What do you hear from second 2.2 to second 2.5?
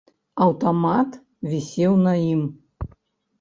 ім.